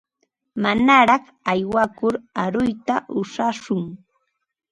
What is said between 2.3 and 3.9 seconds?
aruyta ushashun.